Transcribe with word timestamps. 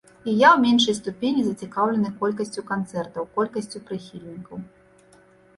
І 0.11 0.31
я 0.37 0.49
ў 0.53 0.57
меншай 0.61 0.95
ступені 0.99 1.41
зацікаўлены 1.49 2.09
колькасцю 2.23 2.63
канцэртаў, 2.71 3.29
колькасцю 3.37 3.83
прыхільнікаў. 3.91 4.57